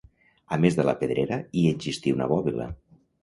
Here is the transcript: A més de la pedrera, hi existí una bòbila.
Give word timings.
A 0.55 0.57
més 0.63 0.77
de 0.77 0.85
la 0.87 0.95
pedrera, 1.01 1.37
hi 1.61 1.65
existí 1.73 2.17
una 2.17 2.31
bòbila. 2.35 2.69